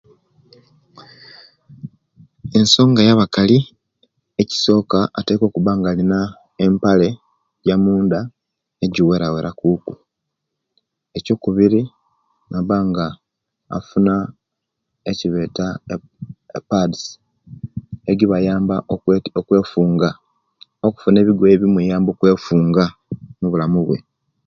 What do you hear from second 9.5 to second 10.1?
kuku